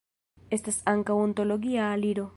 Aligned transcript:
Eblas 0.57 0.79
ankaŭ 0.93 1.19
ontologia 1.27 1.89
aliro. 1.99 2.29